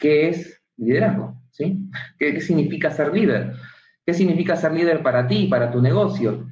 qué 0.00 0.28
es 0.28 0.60
liderazgo, 0.76 1.40
¿sí? 1.50 1.88
¿Qué, 2.18 2.40
significa 2.40 2.90
ser 2.90 3.12
líder? 3.12 3.54
¿Qué 4.04 4.14
significa 4.14 4.56
ser 4.56 4.72
líder 4.72 5.02
para 5.02 5.28
ti, 5.28 5.46
para 5.46 5.70
tu 5.70 5.80
negocio? 5.80 6.48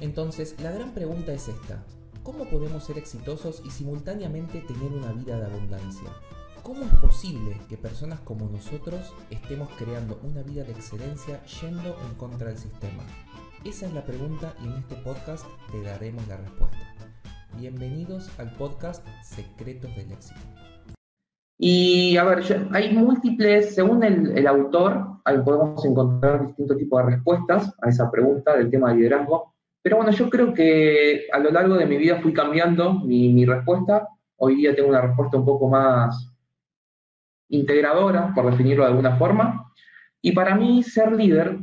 Entonces, 0.00 0.56
la 0.60 0.72
gran 0.72 0.92
pregunta 0.92 1.32
es 1.32 1.48
esta. 1.48 1.84
¿Cómo 2.24 2.44
podemos 2.44 2.84
ser 2.84 2.98
exitosos 2.98 3.62
y 3.64 3.70
simultáneamente 3.70 4.60
tener 4.60 4.92
una 4.92 5.12
vida 5.12 5.38
de 5.38 5.46
abundancia? 5.46 6.10
¿Cómo 6.62 6.84
es 6.84 6.94
posible 6.94 7.56
que 7.68 7.76
personas 7.76 8.20
como 8.20 8.48
nosotros 8.48 9.14
estemos 9.30 9.68
creando 9.76 10.20
una 10.22 10.42
vida 10.42 10.62
de 10.64 10.72
excelencia 10.72 11.42
yendo 11.60 11.96
en 12.06 12.14
contra 12.14 12.48
del 12.48 12.58
sistema? 12.58 13.02
Esa 13.64 13.86
es 13.86 13.92
la 13.92 14.04
pregunta 14.04 14.54
y 14.62 14.66
en 14.66 14.74
este 14.74 14.96
podcast 14.96 15.44
te 15.70 15.82
daremos 15.82 16.26
la 16.28 16.36
respuesta. 16.36 17.11
Bienvenidos 17.58 18.30
al 18.38 18.50
podcast 18.52 19.06
Secretos 19.22 19.94
del 19.94 20.10
Éxito. 20.10 20.40
Y 21.58 22.16
a 22.16 22.24
ver, 22.24 22.42
hay 22.72 22.92
múltiples, 22.94 23.74
según 23.74 24.02
el, 24.02 24.46
autor, 24.46 25.18
podemos 25.44 25.84
encontrar 25.84 26.46
distintos 26.46 26.78
tipos 26.78 27.04
de 27.04 27.10
respuestas 27.12 27.72
a 27.82 27.90
esa 27.90 28.10
pregunta 28.10 28.56
del 28.56 28.70
tema 28.70 28.90
de 28.90 28.96
liderazgo. 28.96 29.54
Pero 29.82 29.98
bueno, 29.98 30.12
yo 30.12 30.30
creo 30.30 30.54
que 30.54 31.26
a 31.32 31.38
lo 31.38 31.50
largo 31.50 31.74
de 31.74 31.86
mi 31.86 31.98
vida 31.98 32.20
fui 32.20 32.32
cambiando 32.32 32.94
mi, 32.94 33.32
mi 33.32 33.44
respuesta. 33.44 34.08
Hoy 34.36 34.56
día 34.56 34.74
tengo 34.74 34.88
una 34.88 35.02
respuesta 35.02 35.36
un 35.36 35.44
poco 35.44 35.68
más 35.68 36.32
integradora, 37.48 38.32
por 38.34 38.50
definirlo 38.50 38.84
de 38.84 38.90
alguna 38.90 39.16
forma. 39.16 39.72
Y 40.22 40.32
para 40.32 40.54
mí 40.54 40.82
ser 40.82 41.12
líder 41.12 41.58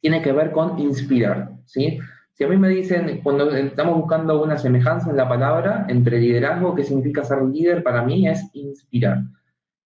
tiene 0.00 0.22
que 0.22 0.32
ver 0.32 0.50
con 0.52 0.78
inspirar, 0.78 1.52
¿sí? 1.64 1.98
Si 2.38 2.44
a 2.44 2.48
mí 2.48 2.56
me 2.56 2.68
dicen, 2.68 3.20
cuando 3.24 3.50
estamos 3.50 3.96
buscando 3.96 4.40
una 4.40 4.56
semejanza 4.56 5.10
en 5.10 5.16
la 5.16 5.28
palabra 5.28 5.86
entre 5.88 6.20
liderazgo, 6.20 6.72
¿qué 6.72 6.84
significa 6.84 7.24
ser 7.24 7.42
líder? 7.42 7.82
Para 7.82 8.02
mí 8.02 8.28
es 8.28 8.48
inspirar. 8.52 9.24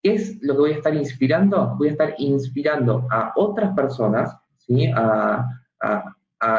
¿Qué 0.02 0.14
es 0.14 0.42
lo 0.42 0.54
que 0.54 0.60
voy 0.60 0.72
a 0.72 0.76
estar 0.76 0.96
inspirando? 0.96 1.76
Voy 1.78 1.90
a 1.90 1.92
estar 1.92 2.16
inspirando 2.20 3.06
a 3.12 3.34
otras 3.36 3.76
personas, 3.76 4.34
¿sí? 4.60 4.90
a, 4.96 5.46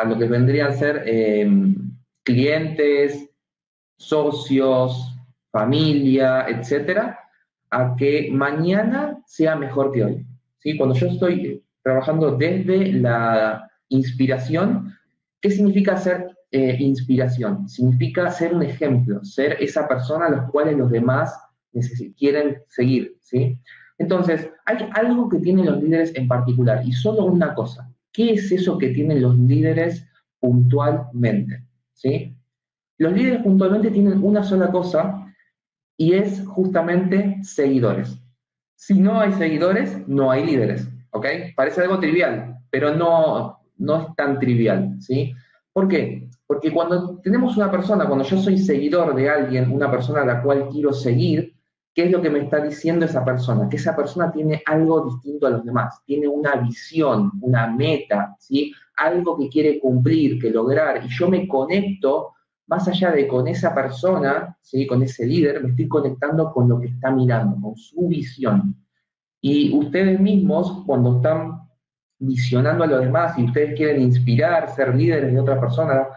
lo 0.06 0.18
que 0.18 0.26
vendrían 0.26 0.68
a 0.68 0.72
ser 0.72 1.04
em, 1.06 1.74
clientes, 2.22 3.30
socios, 3.96 5.16
familia, 5.50 6.48
etcétera, 6.48 7.18
a 7.70 7.96
que 7.96 8.28
mañana 8.30 9.22
sea 9.24 9.56
mejor 9.56 9.90
que 9.92 10.04
hoy. 10.04 10.26
¿sí? 10.58 10.76
Cuando 10.76 10.94
yo 10.96 11.06
estoy 11.06 11.64
trabajando 11.82 12.32
desde 12.32 12.92
la 12.92 13.70
inspiración, 13.88 14.97
¿qué 15.40 15.50
significa 15.50 15.96
ser 15.96 16.36
eh, 16.50 16.76
inspiración? 16.78 17.68
Significa 17.68 18.30
ser 18.30 18.54
un 18.54 18.62
ejemplo, 18.62 19.24
ser 19.24 19.56
esa 19.60 19.86
persona 19.86 20.26
a 20.26 20.30
los 20.30 20.50
cuales 20.50 20.76
los 20.76 20.90
demás 20.90 21.38
quieren 22.16 22.58
seguir. 22.68 23.16
¿sí? 23.20 23.58
Entonces, 23.98 24.50
hay 24.66 24.88
algo 24.92 25.28
que 25.28 25.38
tienen 25.38 25.66
los 25.66 25.82
líderes 25.82 26.14
en 26.14 26.28
particular 26.28 26.82
y 26.84 26.92
solo 26.92 27.24
una 27.24 27.54
cosa. 27.54 27.90
¿Qué 28.12 28.32
es 28.32 28.50
eso 28.50 28.78
que 28.78 28.88
tienen 28.88 29.22
los 29.22 29.36
líderes 29.38 30.06
puntualmente? 30.40 31.64
¿sí? 31.92 32.34
Los 32.98 33.12
líderes 33.12 33.42
puntualmente 33.42 33.90
tienen 33.90 34.22
una 34.22 34.42
sola 34.42 34.70
cosa 34.70 35.24
y 35.96 36.14
es 36.14 36.44
justamente 36.46 37.38
seguidores. 37.42 38.18
Si 38.76 38.94
no 38.94 39.20
hay 39.20 39.32
seguidores, 39.32 40.06
no 40.06 40.30
hay 40.30 40.46
líderes, 40.46 40.88
¿ok? 41.10 41.26
Parece 41.56 41.82
algo 41.82 41.98
trivial, 41.98 42.56
pero 42.70 42.94
no, 42.94 43.57
no 43.78 44.02
es 44.02 44.16
tan 44.16 44.38
trivial, 44.38 44.96
¿sí? 45.00 45.34
¿Por 45.72 45.88
qué? 45.88 46.28
Porque 46.46 46.72
cuando 46.72 47.18
tenemos 47.18 47.56
una 47.56 47.70
persona, 47.70 48.06
cuando 48.06 48.24
yo 48.24 48.38
soy 48.38 48.58
seguidor 48.58 49.14
de 49.14 49.28
alguien, 49.28 49.70
una 49.70 49.90
persona 49.90 50.22
a 50.22 50.26
la 50.26 50.42
cual 50.42 50.68
quiero 50.70 50.92
seguir, 50.92 51.54
¿qué 51.94 52.04
es 52.04 52.10
lo 52.10 52.22
que 52.22 52.30
me 52.30 52.40
está 52.40 52.60
diciendo 52.60 53.04
esa 53.04 53.24
persona? 53.24 53.68
Que 53.68 53.76
esa 53.76 53.94
persona 53.94 54.32
tiene 54.32 54.62
algo 54.66 55.04
distinto 55.04 55.46
a 55.46 55.50
los 55.50 55.64
demás, 55.64 56.02
tiene 56.04 56.26
una 56.28 56.56
visión, 56.56 57.32
una 57.40 57.66
meta, 57.66 58.36
¿sí? 58.38 58.72
Algo 58.96 59.38
que 59.38 59.48
quiere 59.48 59.78
cumplir, 59.78 60.40
que 60.40 60.50
lograr, 60.50 61.04
y 61.04 61.08
yo 61.08 61.28
me 61.28 61.46
conecto 61.46 62.34
más 62.68 62.86
allá 62.86 63.10
de 63.10 63.26
con 63.26 63.48
esa 63.48 63.74
persona, 63.74 64.56
¿sí? 64.60 64.86
con 64.86 65.02
ese 65.02 65.26
líder, 65.26 65.62
me 65.62 65.70
estoy 65.70 65.88
conectando 65.88 66.52
con 66.52 66.68
lo 66.68 66.78
que 66.78 66.88
está 66.88 67.10
mirando, 67.10 67.60
con 67.60 67.76
su 67.76 68.06
visión. 68.06 68.76
Y 69.40 69.76
ustedes 69.76 70.20
mismos, 70.20 70.84
cuando 70.86 71.16
están 71.16 71.57
visionando 72.18 72.84
a 72.84 72.86
los 72.86 73.00
demás 73.00 73.38
y 73.38 73.44
ustedes 73.44 73.76
quieren 73.76 74.02
inspirar, 74.02 74.74
ser 74.74 74.94
líderes 74.94 75.32
de 75.32 75.40
otra 75.40 75.60
persona, 75.60 76.08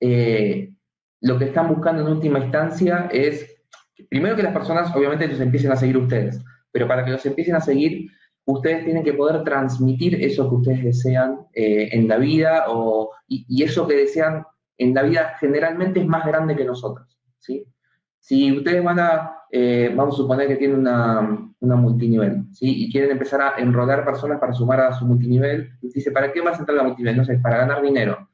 eh, 0.00 0.72
lo 1.20 1.38
que 1.38 1.46
están 1.46 1.68
buscando 1.68 2.02
en 2.02 2.08
última 2.08 2.38
instancia 2.38 3.08
es, 3.12 3.62
primero 4.08 4.36
que 4.36 4.42
las 4.42 4.52
personas 4.52 4.94
obviamente 4.94 5.26
los 5.26 5.40
empiecen 5.40 5.72
a 5.72 5.76
seguir 5.76 5.96
ustedes, 5.96 6.40
pero 6.70 6.86
para 6.86 7.04
que 7.04 7.12
los 7.12 7.24
empiecen 7.26 7.56
a 7.56 7.60
seguir, 7.60 8.10
ustedes 8.44 8.84
tienen 8.84 9.04
que 9.04 9.14
poder 9.14 9.42
transmitir 9.44 10.22
eso 10.22 10.48
que 10.48 10.56
ustedes 10.56 10.84
desean 10.84 11.40
eh, 11.52 11.88
en 11.92 12.08
la 12.08 12.18
vida 12.18 12.64
o, 12.68 13.10
y, 13.26 13.62
eso 13.62 13.86
que 13.86 13.94
desean 13.94 14.44
en 14.78 14.94
la 14.94 15.02
vida 15.02 15.36
generalmente 15.40 16.00
es 16.00 16.06
más 16.06 16.26
grande 16.26 16.56
que 16.56 16.64
nosotros, 16.64 17.18
¿sí? 17.38 17.66
Si 18.18 18.56
ustedes 18.56 18.82
van 18.82 18.98
a, 18.98 19.38
eh, 19.50 19.92
vamos 19.94 20.14
a 20.14 20.18
suponer 20.18 20.48
que 20.48 20.56
tienen 20.56 20.78
una, 20.80 21.50
una, 21.60 21.76
multinivel, 21.76 22.44
¿sí? 22.52 22.84
Y 22.84 22.92
quieren 22.92 23.12
empezar 23.12 23.40
a 23.40 23.58
enrolar 23.58 24.04
personas 24.04 24.38
para 24.38 24.52
sumar 24.52 24.80
a 24.80 24.92
su 24.92 25.06
multinivel, 25.06 25.70
y 25.80 25.88
dice, 25.88 26.10
¿para 26.10 26.32
qué 26.32 26.40
vas 26.40 26.56
a 26.56 26.60
entrar 26.60 26.78
a 26.78 26.82
la 26.82 26.88
multinivel? 26.88 27.16
No 27.16 27.24
sé, 27.24 27.38
para 27.38 27.58
ganar 27.58 27.82
dinero. 27.82 28.28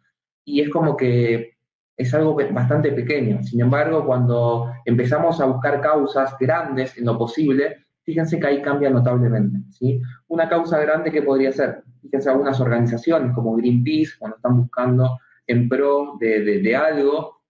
Y 0.44 0.60
es 0.60 0.70
como 0.70 0.96
que 0.96 1.54
es 1.96 2.12
algo 2.14 2.36
bastante 2.52 2.92
pequeño. 2.92 3.42
Sin 3.42 3.60
embargo, 3.60 4.04
cuando 4.04 4.72
empezamos 4.84 5.40
a 5.40 5.46
buscar 5.46 5.80
causas 5.80 6.36
grandes 6.38 6.96
en 6.98 7.06
lo 7.06 7.16
posible, 7.16 7.84
fíjense 8.02 8.38
que 8.38 8.46
ahí 8.46 8.62
cambia 8.62 8.90
notablemente. 8.90 9.58
¿sí? 9.70 10.00
Una 10.28 10.48
causa 10.48 10.78
grande 10.80 11.10
que 11.10 11.22
podría 11.22 11.52
ser, 11.52 11.82
fíjense 12.02 12.30
algunas 12.30 12.60
organizaciones 12.60 13.32
como 13.34 13.56
Greenpeace, 13.56 14.12
cuando 14.18 14.36
están 14.36 14.56
buscando 14.56 15.18
en 15.46 15.68
pro 15.68 16.16
de, 16.18 16.76
algo, 16.76 17.42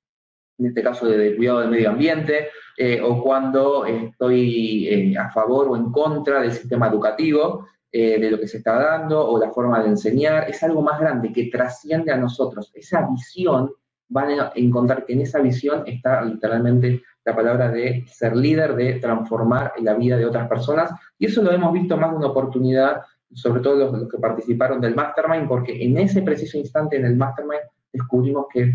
en 0.58 0.66
este 0.66 0.82
caso 0.82 1.06
de, 1.06 1.36
cuidado 1.36 1.60
del 1.60 1.70
medio 1.70 1.90
ambiente, 1.90 2.48
eh, 2.76 3.00
o 3.02 3.22
cuando 3.22 3.84
estoy 3.86 4.88
eh, 4.88 5.18
a 5.18 5.30
favor 5.30 5.68
o 5.68 5.76
en 5.76 5.90
contra 5.90 6.40
del 6.40 6.52
sistema 6.52 6.88
educativo, 6.88 7.66
eh, 7.90 8.18
de 8.18 8.30
lo 8.30 8.40
que 8.40 8.48
se 8.48 8.58
está 8.58 8.74
dando, 8.78 9.28
o 9.28 9.38
la 9.38 9.50
forma 9.50 9.82
de 9.82 9.90
enseñar, 9.90 10.48
es 10.48 10.62
algo 10.62 10.82
más 10.82 10.98
grande 10.98 11.32
que 11.32 11.48
trasciende 11.50 12.12
a 12.12 12.16
nosotros. 12.16 12.72
Esa 12.74 13.08
visión, 13.08 13.72
van 14.08 14.38
a 14.38 14.52
encontrar 14.54 15.06
que 15.06 15.14
en 15.14 15.22
esa 15.22 15.40
visión 15.40 15.82
está 15.86 16.22
literalmente 16.22 17.02
la 17.24 17.34
palabra 17.34 17.70
de 17.70 18.04
ser 18.06 18.36
líder, 18.36 18.74
de 18.76 18.94
transformar 18.94 19.72
la 19.80 19.94
vida 19.94 20.16
de 20.16 20.26
otras 20.26 20.46
personas, 20.48 20.90
y 21.18 21.26
eso 21.26 21.42
lo 21.42 21.52
hemos 21.52 21.72
visto 21.72 21.96
más 21.96 22.10
de 22.10 22.16
una 22.16 22.28
oportunidad 22.28 23.02
sobre 23.32 23.60
todo 23.62 23.76
los, 23.76 23.92
los, 23.92 24.08
que 24.08 24.18
participaron 24.18 24.80
del 24.80 24.94
Mastermind, 24.94 25.48
porque 25.48 25.82
en 25.82 25.98
ese 25.98 26.22
preciso 26.22 26.56
instante 26.56 26.96
en 26.96 27.04
el 27.04 27.16
Mastermind 27.16 27.62
descubrimos 27.92 28.46
que 28.52 28.72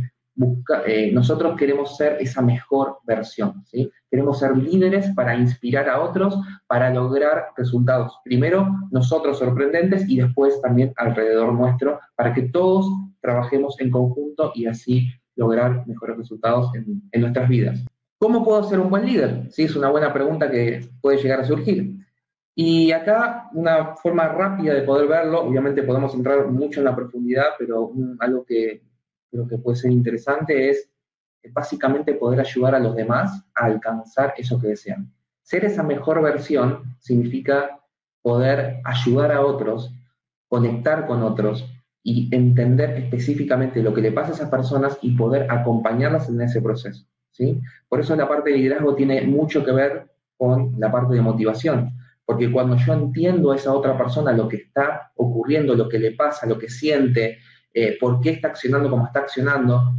eh, 0.85 1.11
nosotros 1.11 1.57
queremos 1.57 1.97
ser 1.97 2.17
esa 2.19 2.41
mejor 2.41 2.99
versión, 3.03 3.63
¿sí? 3.65 3.91
Queremos 4.09 4.39
ser 4.39 4.55
líderes 4.55 5.09
para 5.15 5.35
inspirar 5.35 5.89
a 5.89 6.01
otros, 6.01 6.39
para 6.67 6.89
lograr 6.93 7.47
resultados, 7.57 8.19
primero 8.23 8.67
nosotros 8.91 9.39
sorprendentes 9.39 10.07
y 10.09 10.17
después 10.17 10.61
también 10.61 10.93
alrededor 10.97 11.53
nuestro, 11.53 11.99
para 12.15 12.33
que 12.33 12.43
todos 12.43 12.89
trabajemos 13.21 13.79
en 13.79 13.91
conjunto 13.91 14.51
y 14.55 14.65
así 14.65 15.09
lograr 15.35 15.85
mejores 15.87 16.17
resultados 16.17 16.73
en, 16.75 17.01
en 17.11 17.21
nuestras 17.21 17.49
vidas. 17.49 17.85
¿Cómo 18.17 18.43
puedo 18.43 18.63
ser 18.63 18.79
un 18.79 18.89
buen 18.89 19.05
líder? 19.05 19.47
Sí, 19.51 19.63
es 19.63 19.75
una 19.75 19.89
buena 19.89 20.11
pregunta 20.11 20.49
que 20.49 20.89
puede 21.01 21.17
llegar 21.17 21.39
a 21.39 21.45
surgir. 21.45 21.95
Y 22.55 22.91
acá 22.91 23.49
una 23.53 23.95
forma 23.95 24.27
rápida 24.27 24.73
de 24.73 24.81
poder 24.81 25.07
verlo, 25.07 25.43
obviamente 25.43 25.83
podemos 25.83 26.13
entrar 26.13 26.47
mucho 26.47 26.81
en 26.81 26.85
la 26.85 26.95
profundidad, 26.95 27.51
pero 27.57 27.93
algo 28.19 28.43
que 28.43 28.81
creo 29.31 29.47
que 29.47 29.57
puede 29.57 29.77
ser 29.77 29.91
interesante 29.91 30.69
es 30.69 30.89
básicamente 31.51 32.13
poder 32.13 32.39
ayudar 32.39 32.75
a 32.75 32.79
los 32.79 32.95
demás 32.95 33.43
a 33.55 33.65
alcanzar 33.65 34.33
eso 34.37 34.59
que 34.59 34.69
desean. 34.69 35.11
Ser 35.41 35.65
esa 35.65 35.83
mejor 35.83 36.21
versión 36.21 36.95
significa 36.99 37.79
poder 38.21 38.81
ayudar 38.83 39.31
a 39.31 39.41
otros, 39.41 39.93
conectar 40.47 41.07
con 41.07 41.23
otros 41.23 41.65
y 42.03 42.33
entender 42.35 42.91
específicamente 42.91 43.81
lo 43.81 43.93
que 43.93 44.01
le 44.01 44.11
pasa 44.11 44.31
a 44.31 44.35
esas 44.35 44.49
personas 44.49 44.97
y 45.01 45.15
poder 45.15 45.49
acompañarlas 45.49 46.29
en 46.29 46.41
ese 46.41 46.61
proceso. 46.61 47.05
¿sí? 47.31 47.59
Por 47.87 47.99
eso 47.99 48.15
la 48.15 48.27
parte 48.27 48.49
de 48.51 48.57
liderazgo 48.57 48.95
tiene 48.95 49.21
mucho 49.21 49.63
que 49.63 49.71
ver 49.71 50.09
con 50.37 50.75
la 50.77 50.91
parte 50.91 51.15
de 51.15 51.21
motivación, 51.21 51.91
porque 52.25 52.51
cuando 52.51 52.75
yo 52.77 52.93
entiendo 52.93 53.51
a 53.51 53.55
esa 53.55 53.73
otra 53.73 53.97
persona 53.97 54.31
lo 54.31 54.47
que 54.47 54.57
está 54.57 55.11
ocurriendo, 55.15 55.75
lo 55.75 55.89
que 55.89 55.99
le 55.99 56.11
pasa, 56.11 56.47
lo 56.47 56.57
que 56.57 56.69
siente, 56.69 57.39
eh, 57.81 57.97
por 57.97 58.19
qué 58.19 58.31
está 58.31 58.49
accionando 58.49 58.89
como 58.89 59.05
está 59.05 59.19
accionando, 59.19 59.93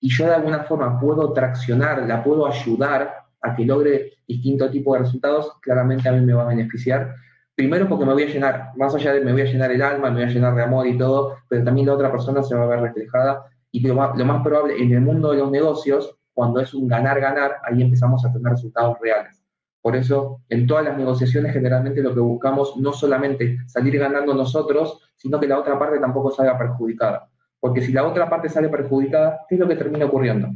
y 0.00 0.08
yo 0.08 0.26
de 0.26 0.34
alguna 0.34 0.60
forma 0.64 0.98
puedo 0.98 1.32
traccionar, 1.34 2.06
la 2.06 2.24
puedo 2.24 2.46
ayudar 2.46 3.16
a 3.42 3.54
que 3.54 3.66
logre 3.66 4.12
distinto 4.26 4.70
tipo 4.70 4.94
de 4.94 5.00
resultados, 5.00 5.52
claramente 5.60 6.08
a 6.08 6.12
mí 6.12 6.24
me 6.24 6.32
va 6.32 6.44
a 6.44 6.48
beneficiar. 6.48 7.14
Primero 7.54 7.86
porque 7.86 8.06
me 8.06 8.14
voy 8.14 8.22
a 8.22 8.28
llenar, 8.28 8.70
más 8.76 8.94
allá 8.94 9.12
de 9.12 9.20
me 9.20 9.32
voy 9.32 9.42
a 9.42 9.44
llenar 9.44 9.70
el 9.72 9.82
alma, 9.82 10.10
me 10.10 10.20
voy 10.20 10.30
a 10.30 10.32
llenar 10.32 10.54
de 10.54 10.62
amor 10.62 10.86
y 10.86 10.96
todo, 10.96 11.36
pero 11.48 11.64
también 11.64 11.86
la 11.88 11.94
otra 11.94 12.10
persona 12.10 12.42
se 12.42 12.54
va 12.54 12.64
a 12.64 12.68
ver 12.68 12.80
reflejada. 12.80 13.44
Y 13.70 13.86
lo 13.86 13.94
más, 13.94 14.16
lo 14.16 14.42
probable 14.42 14.82
en 14.82 14.92
el 14.92 15.02
mundo 15.02 15.32
de 15.32 15.38
los 15.38 15.50
negocios, 15.50 16.16
cuando 16.32 16.60
es 16.60 16.72
un 16.72 16.88
ganar-ganar, 16.88 17.56
ahí 17.64 17.82
empezamos 17.82 18.24
a 18.24 18.32
tener 18.32 18.52
resultados 18.52 18.96
reales. 19.02 19.37
Por 19.80 19.96
eso, 19.96 20.42
en 20.48 20.66
todas 20.66 20.84
las 20.84 20.98
negociaciones 20.98 21.52
generalmente 21.52 22.02
lo 22.02 22.14
que 22.14 22.20
buscamos 22.20 22.76
no 22.76 22.92
solamente 22.92 23.58
salir 23.66 23.98
ganando 23.98 24.34
nosotros, 24.34 25.00
sino 25.16 25.38
que 25.38 25.46
la 25.46 25.58
otra 25.58 25.78
parte 25.78 25.98
tampoco 25.98 26.30
salga 26.30 26.58
perjudicada. 26.58 27.28
Porque 27.60 27.82
si 27.82 27.92
la 27.92 28.06
otra 28.06 28.28
parte 28.28 28.48
sale 28.48 28.68
perjudicada, 28.68 29.46
¿qué 29.48 29.54
es 29.54 29.60
lo 29.60 29.68
que 29.68 29.76
termina 29.76 30.06
ocurriendo? 30.06 30.48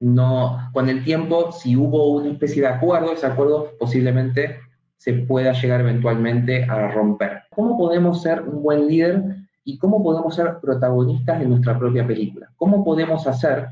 No, 0.00 0.70
con 0.72 0.88
el 0.88 1.04
tiempo, 1.04 1.52
si 1.52 1.76
hubo 1.76 2.12
una 2.14 2.30
especie 2.30 2.62
de 2.62 2.68
acuerdo, 2.68 3.12
ese 3.12 3.26
acuerdo 3.26 3.70
posiblemente 3.78 4.58
se 4.96 5.12
pueda 5.14 5.52
llegar 5.52 5.80
eventualmente 5.80 6.64
a 6.64 6.88
romper. 6.88 7.42
¿Cómo 7.50 7.76
podemos 7.78 8.22
ser 8.22 8.42
un 8.42 8.62
buen 8.62 8.86
líder 8.86 9.36
y 9.64 9.78
cómo 9.78 10.02
podemos 10.02 10.34
ser 10.34 10.58
protagonistas 10.60 11.40
de 11.40 11.46
nuestra 11.46 11.78
propia 11.78 12.06
película? 12.06 12.50
¿Cómo 12.56 12.84
podemos 12.84 13.26
hacer 13.26 13.68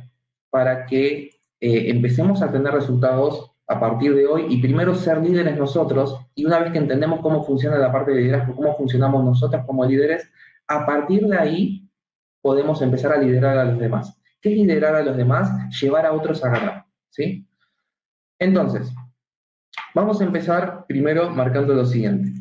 para 0.51 0.87
que 0.87 1.31
eh, 1.61 1.91
empecemos 1.91 2.43
a 2.43 2.51
tener 2.51 2.73
resultados 2.73 3.52
a 3.69 3.81
partir 3.81 4.15
de 4.15 4.27
hoy 4.27 4.47
y 4.49 4.61
primero 4.61 4.95
ser 4.95 5.23
líderes 5.23 5.57
nosotros 5.57 6.19
y 6.35 6.45
una 6.45 6.59
vez 6.59 6.73
que 6.73 6.79
entendemos 6.79 7.21
cómo 7.21 7.45
funciona 7.45 7.79
la 7.79 7.93
parte 7.93 8.11
de 8.11 8.23
liderazgo, 8.23 8.55
cómo 8.55 8.77
funcionamos 8.77 9.25
nosotros 9.25 9.65
como 9.67 9.85
líderes, 9.85 10.31
a 10.67 10.85
partir 10.85 11.27
de 11.27 11.39
ahí 11.39 11.89
podemos 12.41 12.83
empezar 12.83 13.13
a 13.13 13.19
liderar 13.19 13.57
a 13.59 13.65
los 13.65 13.79
demás. 13.79 14.19
¿Qué 14.41 14.51
es 14.51 14.57
liderar 14.57 14.97
a 14.97 15.03
los 15.03 15.17
demás? 15.17 15.51
Llevar 15.81 16.05
a 16.05 16.13
otros 16.13 16.45
a 16.45 16.51
ganar, 16.51 16.87
¿sí? 17.11 17.47
Entonces, 18.39 18.93
vamos 19.95 20.21
a 20.21 20.25
empezar 20.25 20.85
primero 20.89 21.31
marcando 21.31 21.75
lo 21.75 21.85
siguiente. 21.85 22.33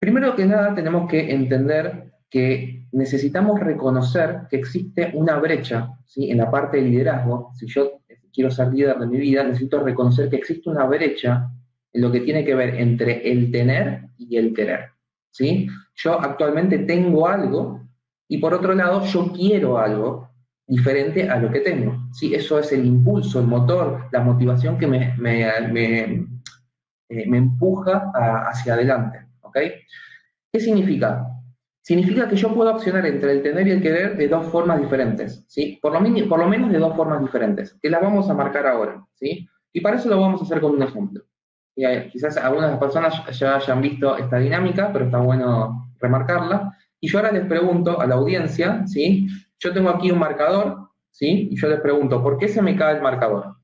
Primero 0.00 0.34
que 0.34 0.44
nada 0.44 0.74
tenemos 0.74 1.08
que 1.08 1.32
entender 1.32 2.12
que 2.28 2.88
necesitamos 2.90 3.60
reconocer 3.60 4.42
que 4.50 4.56
existe 4.56 5.12
una 5.14 5.38
brecha 5.38 5.90
¿sí? 6.04 6.30
en 6.30 6.38
la 6.38 6.50
parte 6.50 6.78
de 6.78 6.84
liderazgo. 6.84 7.52
Si 7.54 7.66
yo 7.66 8.00
quiero 8.34 8.50
ser 8.50 8.72
líder 8.72 8.98
de 8.98 9.06
mi 9.06 9.18
vida, 9.18 9.44
necesito 9.44 9.82
reconocer 9.82 10.28
que 10.28 10.36
existe 10.36 10.68
una 10.68 10.84
brecha 10.84 11.50
en 11.92 12.02
lo 12.02 12.10
que 12.10 12.20
tiene 12.20 12.44
que 12.44 12.54
ver 12.54 12.74
entre 12.74 13.30
el 13.30 13.50
tener 13.50 14.08
y 14.18 14.36
el 14.36 14.52
querer. 14.52 14.90
¿sí? 15.30 15.68
Yo 15.94 16.20
actualmente 16.20 16.78
tengo 16.80 17.28
algo 17.28 17.80
y 18.28 18.38
por 18.38 18.52
otro 18.52 18.74
lado 18.74 19.04
yo 19.04 19.32
quiero 19.32 19.78
algo 19.78 20.30
diferente 20.66 21.28
a 21.28 21.38
lo 21.38 21.50
que 21.50 21.60
tengo. 21.60 22.08
¿sí? 22.12 22.34
Eso 22.34 22.58
es 22.58 22.72
el 22.72 22.84
impulso, 22.84 23.38
el 23.38 23.46
motor, 23.46 24.08
la 24.10 24.20
motivación 24.20 24.76
que 24.76 24.86
me, 24.86 25.14
me, 25.16 25.46
eh, 26.02 26.26
empuja 27.08 28.10
hacia 28.48 28.74
adelante. 28.74 29.20
¿Qué 30.52 30.60
significa? 30.60 31.33
Significa 31.84 32.26
que 32.26 32.36
yo 32.36 32.52
puedo 32.54 32.70
accionar 32.70 33.04
entre 33.04 33.30
el 33.30 33.42
tener 33.42 33.68
y 33.68 33.72
el 33.72 33.82
querer 33.82 34.16
de 34.16 34.26
dos 34.26 34.46
formas 34.46 34.80
diferentes, 34.80 35.44
¿sí? 35.48 35.78
Por 35.82 35.92
lo, 35.92 36.28
por 36.28 36.38
lo 36.38 36.48
menos 36.48 36.72
de 36.72 36.78
dos 36.78 36.96
formas 36.96 37.20
diferentes, 37.20 37.76
que 37.80 37.90
las 37.90 38.00
vamos 38.00 38.28
a 38.30 38.34
marcar 38.34 38.66
ahora, 38.66 39.04
¿sí? 39.12 39.46
Y 39.70 39.82
para 39.82 39.96
eso 39.96 40.08
lo 40.08 40.18
vamos 40.18 40.40
a 40.40 40.44
hacer 40.44 40.62
con 40.62 40.72
un 40.72 40.82
ejemplo. 40.82 41.22
Y 41.76 41.84
quizás 42.08 42.38
algunas 42.38 42.78
personas 42.78 43.22
ya 43.38 43.56
hayan 43.56 43.82
visto 43.82 44.16
esta 44.16 44.38
dinámica, 44.38 44.90
pero 44.94 45.04
está 45.04 45.18
bueno 45.18 45.92
remarcarla. 46.00 46.74
Y 47.00 47.08
yo 47.08 47.18
ahora 47.18 47.32
les 47.32 47.44
pregunto 47.46 48.00
a 48.00 48.06
la 48.06 48.14
audiencia, 48.14 48.86
¿sí? 48.86 49.28
Yo 49.58 49.74
tengo 49.74 49.90
aquí 49.90 50.10
un 50.10 50.18
marcador, 50.18 50.88
¿sí? 51.10 51.48
Y 51.50 51.60
yo 51.60 51.68
les 51.68 51.80
pregunto, 51.80 52.22
¿por 52.22 52.38
qué 52.38 52.48
se 52.48 52.62
me 52.62 52.76
cae 52.76 52.96
el 52.96 53.02
marcador? 53.02 53.56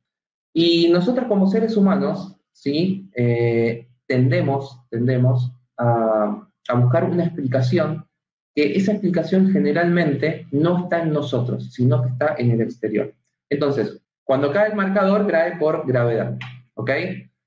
Y 0.52 0.90
nosotros 0.90 1.26
como 1.26 1.46
seres 1.46 1.75
humanos, 1.75 2.37
¿sí? 2.52 3.08
Eh, 3.16 3.88
tendemos, 4.06 4.78
tendemos 4.90 5.55
a 5.78 6.75
buscar 6.75 7.05
una 7.05 7.25
explicación 7.25 8.10
que 8.55 8.76
esa 8.76 8.93
explicación 8.93 9.50
generalmente 9.50 10.47
no 10.50 10.85
está 10.85 11.02
en 11.02 11.12
nosotros, 11.12 11.73
sino 11.73 12.02
que 12.02 12.08
está 12.08 12.35
en 12.38 12.50
el 12.50 12.61
exterior. 12.61 13.12
Entonces, 13.49 14.00
cuando 14.25 14.52
cae 14.52 14.70
el 14.70 14.76
marcador, 14.76 15.26
cae 15.26 15.56
por 15.56 15.87
gravedad. 15.87 16.37
¿Ok? 16.75 16.91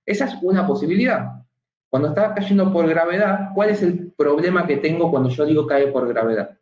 Esa 0.06 0.26
es 0.26 0.36
una 0.42 0.68
posibilidad. 0.68 1.44
Cuando 1.90 2.10
está 2.10 2.34
cayendo 2.34 2.74
por 2.74 2.88
gravedad, 2.88 3.50
¿cuál 3.54 3.70
es 3.70 3.84
el 3.84 4.12
problema 4.18 4.66
que 4.66 4.78
tengo 4.78 5.12
cuando 5.12 5.30
yo 5.30 5.46
digo 5.46 5.68
cae 5.68 5.88
por 5.88 6.08
gravedad? 6.08 6.58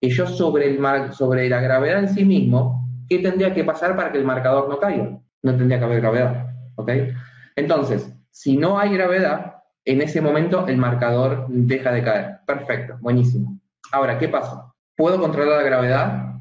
Que 0.00 0.10
yo 0.10 0.26
sobre, 0.26 0.68
el 0.68 1.12
sobre 1.12 1.48
la 1.48 1.60
gravedad 1.60 2.00
en 2.00 2.08
sí 2.08 2.24
mismo, 2.24 2.86
¿qué 3.08 3.20
tendría 3.20 3.54
que 3.54 3.64
pasar 3.64 3.96
para 3.96 4.12
que 4.12 4.18
el 4.18 4.24
marcador 4.24 4.68
no 4.68 4.78
caiga? 4.78 5.18
No 5.42 5.56
tendría 5.56 5.78
que 5.78 5.84
haber 5.84 6.00
gravedad. 6.00 6.48
¿Ok? 6.76 6.90
Entonces, 7.56 8.12
si 8.30 8.56
no 8.56 8.78
hay 8.78 8.92
gravedad, 8.94 9.62
en 9.84 10.02
ese 10.02 10.20
momento 10.20 10.66
el 10.66 10.76
marcador 10.76 11.46
deja 11.48 11.92
de 11.92 12.02
caer. 12.02 12.38
Perfecto, 12.46 12.98
buenísimo. 13.00 13.58
Ahora, 13.92 14.18
¿qué 14.18 14.28
pasa? 14.28 14.72
¿Puedo 14.96 15.20
controlar 15.20 15.58
la 15.58 15.64
gravedad? 15.64 16.34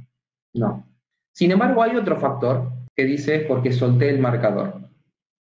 No. 0.53 0.87
Sin 1.33 1.51
embargo, 1.51 1.81
hay 1.81 1.95
otro 1.95 2.17
factor 2.17 2.71
que 2.95 3.05
dice 3.05 3.39
porque 3.47 3.71
solté 3.71 4.09
el 4.09 4.19
marcador. 4.19 4.81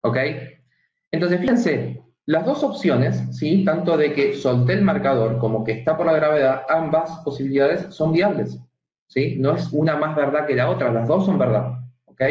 ¿Ok? 0.02 0.16
Entonces, 1.10 1.40
fíjense, 1.40 2.02
las 2.26 2.46
dos 2.46 2.62
opciones, 2.62 3.22
¿sí? 3.36 3.64
tanto 3.64 3.96
de 3.96 4.12
que 4.12 4.34
solté 4.34 4.74
el 4.74 4.82
marcador 4.82 5.38
como 5.38 5.64
que 5.64 5.72
está 5.72 5.96
por 5.96 6.06
la 6.06 6.14
gravedad, 6.14 6.62
ambas 6.68 7.10
posibilidades 7.24 7.94
son 7.94 8.12
viables. 8.12 8.58
¿sí? 9.08 9.36
No 9.38 9.54
es 9.54 9.68
una 9.72 9.96
más 9.96 10.16
verdad 10.16 10.46
que 10.46 10.54
la 10.54 10.70
otra, 10.70 10.92
las 10.92 11.08
dos 11.08 11.26
son 11.26 11.38
verdad. 11.38 11.80
¿ok? 12.06 12.22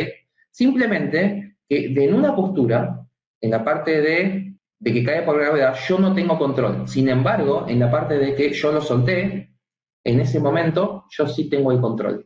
Simplemente 0.52 1.58
que 1.68 1.86
en 1.86 2.14
una 2.14 2.36
postura, 2.36 3.06
en 3.42 3.52
la 3.52 3.64
parte 3.64 4.02
de, 4.02 4.53
de 4.84 4.92
que 4.92 5.04
cae 5.04 5.22
por 5.22 5.40
gravedad, 5.40 5.76
yo 5.88 5.98
no 5.98 6.14
tengo 6.14 6.38
control. 6.38 6.86
Sin 6.90 7.08
embargo, 7.08 7.66
en 7.70 7.80
la 7.80 7.90
parte 7.90 8.18
de 8.18 8.36
que 8.36 8.52
yo 8.52 8.70
lo 8.74 8.82
solté, 8.82 9.56
en 10.04 10.20
ese 10.20 10.42
momento 10.42 11.06
yo 11.10 11.26
sí 11.26 11.50
tengo 11.50 11.72
el 11.72 11.80
control. 11.80 12.26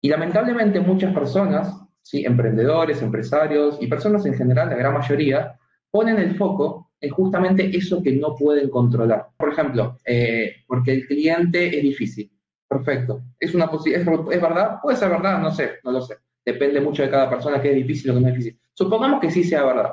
Y 0.00 0.08
lamentablemente 0.08 0.80
muchas 0.80 1.14
personas, 1.14 1.72
¿sí? 2.02 2.24
emprendedores, 2.24 3.00
empresarios 3.00 3.78
y 3.80 3.86
personas 3.86 4.26
en 4.26 4.34
general, 4.34 4.70
la 4.70 4.74
gran 4.76 4.92
mayoría, 4.92 5.56
ponen 5.88 6.18
el 6.18 6.34
foco 6.34 6.90
en 7.00 7.10
justamente 7.10 7.70
eso 7.76 8.02
que 8.02 8.10
no 8.10 8.34
pueden 8.34 8.68
controlar. 8.68 9.28
Por 9.36 9.52
ejemplo, 9.52 9.98
eh, 10.04 10.64
porque 10.66 10.90
el 10.90 11.06
cliente 11.06 11.76
es 11.76 11.82
difícil. 11.82 12.28
Perfecto. 12.66 13.22
¿Es, 13.38 13.54
una 13.54 13.70
¿Es, 13.86 14.04
¿Es 14.04 14.42
verdad? 14.42 14.78
Puede 14.82 14.96
ser 14.96 15.10
verdad, 15.10 15.38
no 15.38 15.52
sé, 15.52 15.74
no 15.84 15.92
lo 15.92 16.00
sé. 16.02 16.16
Depende 16.44 16.80
mucho 16.80 17.04
de 17.04 17.10
cada 17.10 17.30
persona 17.30 17.62
que 17.62 17.68
es 17.70 17.76
difícil 17.76 18.10
o 18.10 18.14
que 18.14 18.20
no 18.20 18.26
es 18.26 18.34
difícil. 18.34 18.60
Supongamos 18.74 19.20
que 19.20 19.30
sí 19.30 19.44
sea 19.44 19.64
verdad. 19.64 19.92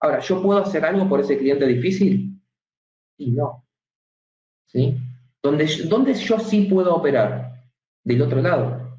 Ahora, 0.00 0.20
¿yo 0.20 0.42
puedo 0.42 0.60
hacer 0.60 0.84
algo 0.84 1.08
por 1.08 1.20
ese 1.20 1.38
cliente 1.38 1.66
difícil? 1.66 2.40
Y 3.18 3.30
no. 3.30 3.64
¿Sí? 4.66 4.96
Donde, 5.42 6.14
yo 6.14 6.38
sí 6.38 6.62
puedo 6.62 6.94
operar, 6.94 7.62
del 8.04 8.22
otro 8.22 8.42
lado. 8.42 8.98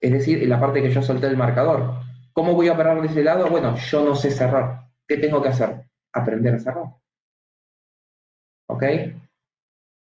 Es 0.00 0.12
decir, 0.12 0.42
en 0.42 0.50
la 0.50 0.60
parte 0.60 0.82
que 0.82 0.90
yo 0.90 1.02
solté 1.02 1.26
el 1.26 1.36
marcador. 1.36 2.02
¿Cómo 2.32 2.54
voy 2.54 2.68
a 2.68 2.74
operar 2.74 3.00
de 3.00 3.08
ese 3.08 3.24
lado? 3.24 3.48
Bueno, 3.48 3.76
yo 3.76 4.04
no 4.04 4.14
sé 4.14 4.30
cerrar. 4.30 4.88
¿Qué 5.08 5.16
tengo 5.16 5.42
que 5.42 5.48
hacer? 5.48 5.88
Aprender 6.12 6.54
a 6.54 6.58
cerrar. 6.58 6.94
¿Ok? 8.68 8.84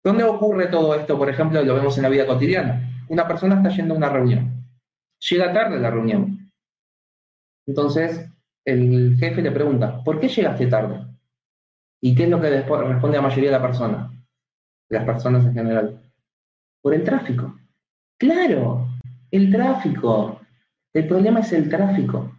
¿Dónde 0.03 0.23
ocurre 0.23 0.67
todo 0.67 0.95
esto? 0.95 1.17
Por 1.17 1.29
ejemplo, 1.29 1.63
lo 1.63 1.75
vemos 1.75 1.95
en 1.97 2.03
la 2.03 2.09
vida 2.09 2.25
cotidiana. 2.25 3.05
Una 3.09 3.27
persona 3.27 3.55
está 3.55 3.69
yendo 3.69 3.93
a 3.93 3.97
una 3.97 4.09
reunión. 4.09 4.65
Llega 5.29 5.53
tarde 5.53 5.75
a 5.75 5.79
la 5.79 5.91
reunión. 5.91 6.51
Entonces, 7.67 8.27
el 8.65 9.17
jefe 9.17 9.41
le 9.41 9.51
pregunta, 9.51 10.03
¿por 10.03 10.19
qué 10.19 10.27
llegaste 10.27 10.67
tarde? 10.67 11.05
¿Y 12.01 12.15
qué 12.15 12.23
es 12.23 12.29
lo 12.29 12.41
que 12.41 12.49
responde 12.49 13.17
la 13.17 13.21
mayoría 13.21 13.51
de 13.51 13.57
la 13.57 13.61
persona? 13.61 14.11
las 14.91 15.05
personas 15.05 15.45
en 15.45 15.53
general? 15.53 16.01
Por 16.81 16.93
el 16.93 17.03
tráfico. 17.03 17.57
Claro, 18.17 18.87
el 19.31 19.51
tráfico. 19.51 20.41
El 20.93 21.07
problema 21.07 21.39
es 21.39 21.53
el 21.53 21.69
tráfico. 21.69 22.35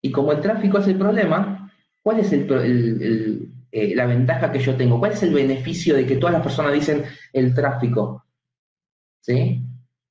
Y 0.00 0.12
como 0.12 0.32
el 0.32 0.40
tráfico 0.40 0.78
es 0.78 0.86
el 0.86 0.96
problema, 0.96 1.70
¿cuál 2.02 2.20
es 2.20 2.32
el, 2.32 3.52
eh, 3.72 3.94
la 3.96 4.06
ventaja 4.06 4.52
que 4.52 4.60
yo 4.60 4.76
tengo? 4.76 4.98
¿Cuál 4.98 5.12
es 5.12 5.22
el 5.24 5.34
beneficio 5.34 5.96
de 5.96 6.06
que 6.06 6.16
todas 6.16 6.34
las 6.34 6.42
personas 6.42 6.72
dicen 6.72 7.04
el 7.32 7.52
tráfico? 7.52 8.24
¿Sí? 9.20 9.62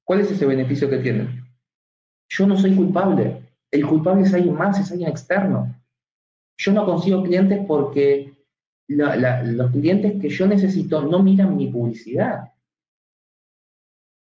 ¿Cuál 0.04 0.22
es 0.22 0.32
ese 0.32 0.46
beneficio 0.46 0.90
que 0.90 0.98
tienen? 0.98 1.46
Yo 2.30 2.46
no 2.46 2.58
soy 2.58 2.76
culpable. 2.76 3.47
El 3.72 3.86
culpable 3.86 4.24
es 4.24 4.34
alguien 4.34 4.56
más, 4.56 4.80
es 4.80 4.92
alguien 4.92 5.10
externo. 5.10 5.76
Yo 6.58 6.72
no 6.72 6.86
consigo 6.86 7.24
clientes 7.24 7.64
porque 7.68 8.34
los 8.88 9.72
clientes 9.72 10.22
que 10.22 10.30
yo 10.30 10.48
necesito 10.48 11.02
no 11.02 11.22
miran 11.22 11.56
mi 11.56 11.68
publicidad. 11.68 12.54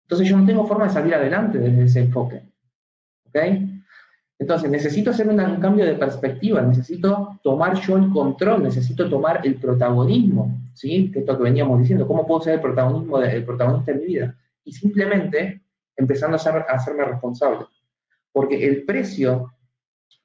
Entonces 0.03 0.27
yo 0.27 0.37
no 0.37 0.45
tengo 0.45 0.67
forma 0.67 0.85
de 0.85 0.93
salir 0.93 1.15
adelante 1.15 1.57
desde 1.57 1.83
ese 1.83 1.99
enfoque. 2.01 2.41
¿Ok? 3.27 3.37
Entonces 4.41 4.71
necesito 4.71 5.11
hacer 5.11 5.29
un, 5.29 5.37
cambio 5.59 5.85
de 5.85 5.93
perspectiva, 5.93 6.61
necesito 6.61 7.39
tomar 7.43 7.79
yo 7.79 7.95
el 7.95 8.09
control, 8.09 8.63
necesito 8.63 9.07
tomar 9.07 9.45
el 9.45 9.55
protagonismo, 9.55 10.59
¿sí? 10.73 11.11
Que 11.11 11.19
es 11.19 11.27
lo 11.27 11.37
que 11.37 11.43
veníamos 11.43 11.79
diciendo, 11.79 12.07
¿cómo 12.07 12.25
puedo 12.25 12.41
ser 12.41 12.55
el, 12.55 12.61
protagonismo 12.61 13.19
de, 13.19 13.41
protagonista 13.41 13.91
de 13.91 13.99
mi 13.99 14.05
vida? 14.05 14.35
Y 14.63 14.73
simplemente 14.73 15.61
empezando 15.95 16.37
a 16.37 16.39
hacerme 16.39 17.05
responsable. 17.05 17.67
Porque 18.31 18.65
el 18.65 18.85
precio 18.85 19.53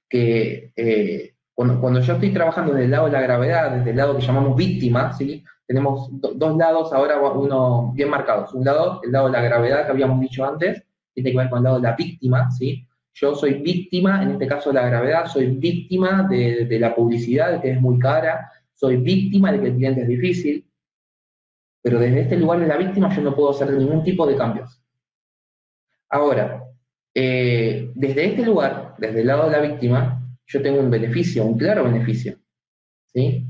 que, 0.08 0.72
eh, 0.76 1.34
cuando, 1.54 2.00
yo 2.00 2.14
estoy 2.14 2.32
trabajando 2.32 2.72
desde 2.72 2.84
el 2.84 2.90
lado 2.90 3.06
de 3.06 3.12
la 3.12 3.20
gravedad, 3.20 3.76
desde 3.76 3.90
el 3.90 3.96
lado 3.96 4.16
que 4.16 4.24
llamamos 4.24 4.56
víctima, 4.56 5.12
¿sí? 5.12 5.44
tenemos 5.66 6.08
dos 6.12 6.56
lados 6.56 6.92
ahora, 6.92 7.20
uno 7.20 7.92
bien 7.94 8.08
marcados. 8.10 8.54
Un 8.54 8.64
lado, 8.64 9.00
el 9.02 9.10
lado 9.10 9.26
de 9.26 9.32
la 9.32 9.42
gravedad 9.42 9.84
que 9.84 9.90
habíamos 9.90 10.20
dicho 10.20 10.44
antes, 10.44 10.82
tiene 11.12 11.32
que 11.32 11.36
ver 11.38 11.48
con 11.50 11.58
el 11.58 11.64
lado 11.64 11.76
de 11.76 11.82
la 11.82 11.96
víctima. 11.96 12.50
¿sí? 12.50 12.86
Yo 13.14 13.34
soy 13.34 13.54
víctima, 13.54 14.22
en 14.22 14.32
este 14.32 14.46
caso 14.46 14.70
de 14.70 14.74
la 14.74 14.86
gravedad, 14.86 15.26
soy 15.26 15.46
víctima 15.46 16.26
de, 16.30 16.66
de 16.66 16.78
la 16.78 16.94
publicidad 16.94 17.60
que 17.60 17.72
es 17.72 17.80
muy 17.80 17.98
cara, 17.98 18.50
soy 18.74 18.98
víctima 18.98 19.50
de 19.50 19.60
que 19.60 19.66
el 19.68 19.74
cliente 19.76 20.02
es 20.02 20.08
difícil, 20.08 20.70
pero 21.82 21.98
desde 21.98 22.22
este 22.22 22.36
lugar 22.36 22.60
de 22.60 22.66
la 22.66 22.76
víctima 22.76 23.14
yo 23.14 23.22
no 23.22 23.34
puedo 23.34 23.50
hacer 23.50 23.70
ningún 23.72 24.04
tipo 24.04 24.26
de 24.26 24.36
cambios. 24.36 24.82
Ahora, 26.10 26.65
eh, 27.18 27.92
desde 27.94 28.26
este 28.26 28.44
lugar, 28.44 28.94
desde 28.98 29.22
el 29.22 29.26
lado 29.26 29.46
de 29.46 29.52
la 29.52 29.62
víctima, 29.62 30.22
yo 30.46 30.60
tengo 30.60 30.80
un 30.80 30.90
beneficio, 30.90 31.46
un 31.46 31.56
claro 31.56 31.84
beneficio. 31.84 32.36
¿sí? 33.06 33.42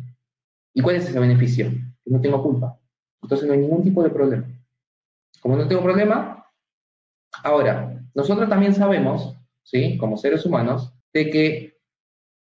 ¿Y 0.72 0.80
cuál 0.80 0.94
es 0.94 1.08
ese 1.08 1.18
beneficio? 1.18 1.72
No 2.04 2.20
tengo 2.20 2.40
culpa. 2.44 2.78
Entonces 3.20 3.48
no 3.48 3.54
hay 3.54 3.58
ningún 3.58 3.82
tipo 3.82 4.04
de 4.04 4.10
problema. 4.10 4.46
Como 5.40 5.56
no 5.56 5.66
tengo 5.66 5.82
problema, 5.82 6.46
ahora, 7.42 8.06
nosotros 8.14 8.48
también 8.48 8.72
sabemos, 8.72 9.36
¿sí? 9.64 9.98
como 9.98 10.16
seres 10.16 10.46
humanos, 10.46 10.94
de 11.12 11.28
que 11.28 11.76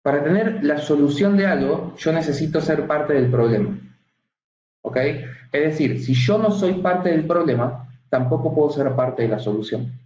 para 0.03 0.23
tener 0.23 0.63
la 0.63 0.77
solución 0.77 1.39
de 1.39 1.47
algo, 1.47 1.95
yo 1.97 2.13
necesito 2.13 2.61
ser 2.61 2.87
parte 2.87 3.15
del 3.15 3.31
problema. 3.31 3.79
¿Ok? 4.83 4.99
Es 4.99 5.63
decir, 5.63 6.05
si 6.05 6.13
yo 6.13 6.37
no 6.37 6.51
soy 6.51 6.75
parte 6.83 7.09
del 7.09 7.27
problema, 7.27 7.89
tampoco 8.11 8.55
puedo 8.55 8.69
ser 8.69 8.95
parte 8.95 9.23
de 9.23 9.29
la 9.29 9.39
solución. 9.39 10.04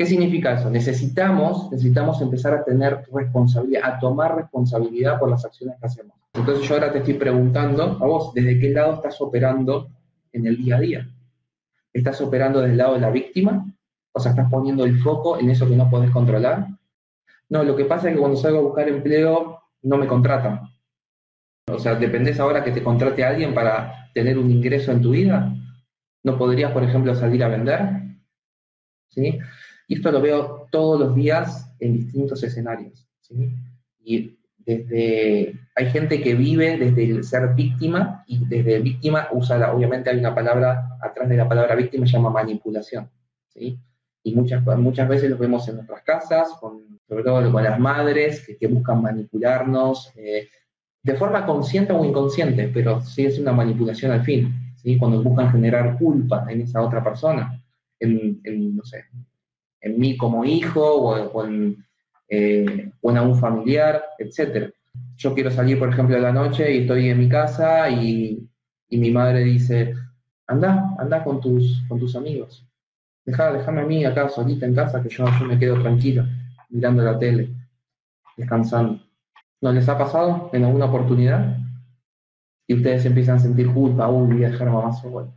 ¿Qué 0.00 0.06
significa 0.06 0.54
eso? 0.54 0.70
Necesitamos, 0.70 1.70
necesitamos 1.70 2.22
empezar 2.22 2.54
a 2.54 2.64
tener 2.64 3.02
responsabilidad, 3.12 3.82
a 3.84 3.98
tomar 3.98 4.34
responsabilidad 4.34 5.18
por 5.18 5.28
las 5.28 5.44
acciones 5.44 5.76
que 5.78 5.84
hacemos. 5.84 6.16
Entonces 6.32 6.66
yo 6.66 6.74
ahora 6.74 6.90
te 6.90 7.00
estoy 7.00 7.12
preguntando 7.12 7.82
a 7.82 8.06
vos, 8.06 8.32
¿desde 8.32 8.58
qué 8.58 8.70
lado 8.70 8.94
estás 8.94 9.20
operando 9.20 9.90
en 10.32 10.46
el 10.46 10.56
día 10.56 10.76
a 10.76 10.80
día? 10.80 11.10
¿Estás 11.92 12.18
operando 12.22 12.60
desde 12.60 12.72
el 12.72 12.78
lado 12.78 12.94
de 12.94 13.00
la 13.00 13.10
víctima? 13.10 13.66
O 14.12 14.20
sea, 14.20 14.30
¿estás 14.30 14.50
poniendo 14.50 14.86
el 14.86 14.98
foco 15.00 15.38
en 15.38 15.50
eso 15.50 15.68
que 15.68 15.76
no 15.76 15.90
podés 15.90 16.10
controlar? 16.12 16.66
No, 17.50 17.62
lo 17.62 17.76
que 17.76 17.84
pasa 17.84 18.08
es 18.08 18.14
que 18.14 18.20
cuando 18.20 18.38
salgo 18.38 18.60
a 18.60 18.62
buscar 18.62 18.88
empleo 18.88 19.60
no 19.82 19.98
me 19.98 20.06
contratan. 20.06 20.62
O 21.70 21.78
sea, 21.78 21.96
¿dependés 21.96 22.40
ahora 22.40 22.64
que 22.64 22.72
te 22.72 22.82
contrate 22.82 23.22
alguien 23.22 23.52
para 23.52 24.10
tener 24.14 24.38
un 24.38 24.50
ingreso 24.50 24.92
en 24.92 25.02
tu 25.02 25.10
vida? 25.10 25.54
¿No 26.24 26.38
podrías, 26.38 26.72
por 26.72 26.84
ejemplo, 26.84 27.14
salir 27.14 27.44
a 27.44 27.48
vender? 27.48 27.80
¿Sí? 29.10 29.38
Y 29.90 29.96
esto 29.96 30.12
lo 30.12 30.20
veo 30.20 30.68
todos 30.70 31.00
los 31.00 31.16
días 31.16 31.68
en 31.80 31.94
distintos 31.94 32.44
escenarios. 32.44 33.08
Y 34.04 34.38
desde, 34.58 35.52
hay 35.74 35.90
gente 35.90 36.22
que 36.22 36.36
vive 36.36 36.78
desde 36.78 37.10
el 37.10 37.24
ser 37.24 37.54
víctima 37.56 38.22
y 38.28 38.46
desde 38.46 38.78
víctima 38.78 39.26
usa, 39.32 39.74
obviamente 39.74 40.08
hay 40.08 40.18
una 40.18 40.32
palabra, 40.32 40.96
atrás 41.02 41.28
de 41.28 41.36
la 41.36 41.48
palabra 41.48 41.74
víctima 41.74 42.06
se 42.06 42.12
llama 42.12 42.30
manipulación. 42.30 43.10
¿sí? 43.48 43.80
Y 44.22 44.32
muchas, 44.36 44.64
muchas 44.78 45.08
veces 45.08 45.28
lo 45.28 45.36
vemos 45.36 45.66
en 45.66 45.74
nuestras 45.74 46.02
casas, 46.02 46.50
sobre 46.60 47.24
todo 47.24 47.50
con 47.50 47.64
las 47.64 47.80
madres 47.80 48.46
que, 48.60 48.66
buscan 48.68 49.02
manipularnos, 49.02 50.12
eh, 50.14 50.46
de 51.02 51.14
forma 51.14 51.44
consciente 51.44 51.92
o 51.92 52.04
inconsciente, 52.04 52.70
pero 52.72 53.00
sí 53.00 53.26
es 53.26 53.40
una 53.40 53.50
manipulación 53.50 54.12
al 54.12 54.22
fin, 54.22 54.72
¿sí? 54.76 54.96
cuando 54.98 55.20
buscan 55.20 55.50
generar 55.50 55.98
culpa 55.98 56.46
en 56.48 56.60
esa 56.60 56.80
otra 56.80 57.02
persona, 57.02 57.60
en 57.98 58.40
no 58.76 58.84
sé, 58.84 59.06
en 59.80 59.98
mí 59.98 60.16
como 60.16 60.44
hijo 60.44 60.82
o, 60.82 61.44
en, 61.44 61.84
eh, 62.28 62.90
o 63.00 63.10
un 63.10 63.36
familiar, 63.36 64.02
etc. 64.18 64.72
Yo 65.16 65.34
quiero 65.34 65.50
salir, 65.50 65.78
por 65.78 65.88
ejemplo, 65.88 66.16
de 66.16 66.22
la 66.22 66.32
noche 66.32 66.74
y 66.74 66.78
estoy 66.82 67.08
en 67.08 67.18
mi 67.18 67.28
casa 67.28 67.88
y, 67.90 68.46
mi 68.90 69.10
madre 69.10 69.44
dice, 69.44 69.94
anda, 70.46 70.94
anda 70.98 71.22
con 71.22 71.40
tus, 71.40 71.82
con 71.88 71.98
tus 71.98 72.16
amigos. 72.16 72.66
Deja, 73.24 73.52
déjame 73.52 73.82
a 73.82 73.86
mí 73.86 74.04
acá 74.04 74.28
solita 74.28 74.66
en 74.66 74.74
casa 74.74 75.02
que 75.02 75.08
yo, 75.08 75.24
yo 75.38 75.46
me 75.46 75.58
quedo 75.58 75.80
tranquilo 75.80 76.24
mirando 76.70 77.02
la 77.02 77.18
tele, 77.18 77.50
descansando. 78.36 79.00
¿No 79.60 79.72
les 79.72 79.88
ha 79.88 79.98
pasado 79.98 80.50
en 80.52 80.64
alguna 80.64 80.86
oportunidad? 80.86 81.58
Y 82.66 82.74
ustedes 82.74 83.04
empiezan 83.04 83.36
a 83.36 83.40
sentir 83.40 83.72
culpa, 83.72 84.08
uy, 84.08 84.34
voy 84.34 84.44
a 84.44 84.50
dejar 84.50 84.68
a 84.68 84.72
mamá 84.72 84.92
sola. 84.92 85.28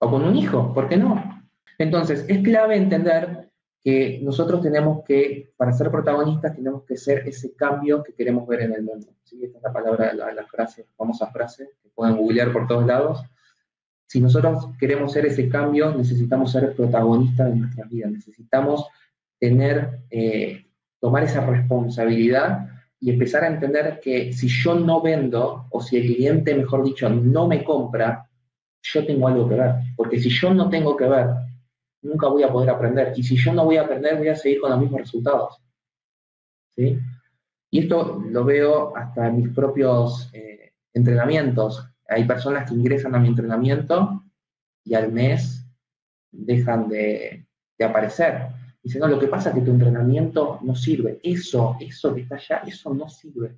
O 0.00 0.10
con 0.10 0.24
un 0.24 0.36
hijo, 0.36 0.72
¿por 0.74 0.88
qué 0.88 0.96
no? 0.96 1.44
Entonces, 1.78 2.24
es 2.28 2.42
clave 2.42 2.76
entender 2.76 3.45
que 3.86 4.18
nosotros 4.20 4.60
tenemos 4.62 5.04
que, 5.04 5.52
para 5.56 5.72
ser 5.72 5.92
protagonistas, 5.92 6.56
tenemos 6.56 6.82
que 6.82 6.96
ser 6.96 7.22
ese 7.28 7.54
cambio 7.54 8.02
que 8.02 8.14
queremos 8.14 8.44
ver 8.48 8.62
en 8.62 8.72
el 8.72 8.82
mundo. 8.82 9.06
¿sí? 9.22 9.44
Esta 9.44 9.58
es 9.58 9.62
la 9.62 9.72
palabra, 9.72 10.12
la, 10.12 10.34
la 10.34 10.44
frase, 10.44 10.88
famosa 10.96 11.28
frase, 11.28 11.70
que 11.80 11.90
pueden 11.90 12.16
googlear 12.16 12.52
por 12.52 12.66
todos 12.66 12.84
lados. 12.84 13.22
Si 14.08 14.20
nosotros 14.20 14.70
queremos 14.80 15.12
ser 15.12 15.26
ese 15.26 15.48
cambio, 15.48 15.94
necesitamos 15.94 16.50
ser 16.50 16.74
protagonistas 16.74 17.48
de 17.48 17.60
nuestras 17.60 17.88
vidas, 17.88 18.10
necesitamos 18.10 18.88
tener, 19.38 20.00
eh, 20.10 20.66
tomar 20.98 21.22
esa 21.22 21.46
responsabilidad 21.46 22.66
y 22.98 23.10
empezar 23.10 23.44
a 23.44 23.46
entender 23.54 24.00
que 24.02 24.32
si 24.32 24.48
yo 24.48 24.74
no 24.74 25.00
vendo, 25.00 25.66
o 25.70 25.80
si 25.80 25.98
el 25.98 26.12
cliente, 26.12 26.56
mejor 26.56 26.82
dicho, 26.82 27.08
no 27.08 27.46
me 27.46 27.62
compra, 27.62 28.28
yo 28.82 29.06
tengo 29.06 29.28
algo 29.28 29.48
que 29.48 29.54
ver. 29.54 29.74
Porque 29.96 30.18
si 30.18 30.28
yo 30.28 30.52
no 30.52 30.68
tengo 30.68 30.96
que 30.96 31.06
ver, 31.06 31.45
nunca 32.02 32.28
voy 32.28 32.42
a 32.42 32.52
poder 32.52 32.70
aprender. 32.70 33.12
Y 33.16 33.22
si 33.22 33.36
yo 33.36 33.52
no 33.52 33.64
voy 33.64 33.76
a 33.76 33.82
aprender, 33.82 34.16
voy 34.16 34.28
a 34.28 34.36
seguir 34.36 34.60
con 34.60 34.70
los 34.70 34.80
mismos 34.80 35.00
resultados. 35.00 35.60
¿Sí? 36.76 36.98
Y 37.70 37.80
esto 37.80 38.22
lo 38.24 38.44
veo 38.44 38.96
hasta 38.96 39.28
en 39.28 39.36
mis 39.38 39.48
propios 39.50 40.30
eh, 40.32 40.72
entrenamientos. 40.94 41.88
Hay 42.08 42.24
personas 42.24 42.68
que 42.68 42.74
ingresan 42.74 43.14
a 43.14 43.18
mi 43.18 43.28
entrenamiento 43.28 44.22
y 44.84 44.94
al 44.94 45.12
mes 45.12 45.66
dejan 46.30 46.88
de, 46.88 47.46
de 47.78 47.84
aparecer. 47.84 48.48
Dicen, 48.82 49.00
no, 49.00 49.08
lo 49.08 49.18
que 49.18 49.26
pasa 49.26 49.48
es 49.48 49.56
que 49.56 49.62
tu 49.62 49.72
entrenamiento 49.72 50.60
no 50.62 50.74
sirve. 50.76 51.18
Eso, 51.22 51.76
eso 51.80 52.14
que 52.14 52.20
está 52.20 52.36
allá, 52.36 52.62
eso 52.66 52.94
no 52.94 53.08
sirve. 53.08 53.56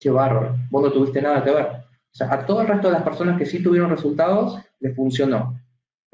Qué 0.00 0.10
bárbaro. 0.10 0.56
Vos 0.70 0.82
no 0.82 0.92
tuviste 0.92 1.20
nada 1.20 1.44
que 1.44 1.50
ver. 1.50 1.66
O 1.66 2.14
sea, 2.18 2.32
a 2.32 2.46
todo 2.46 2.62
el 2.62 2.68
resto 2.68 2.88
de 2.88 2.94
las 2.94 3.02
personas 3.02 3.38
que 3.38 3.44
sí 3.44 3.62
tuvieron 3.62 3.90
resultados, 3.90 4.58
les 4.80 4.96
funcionó 4.96 5.60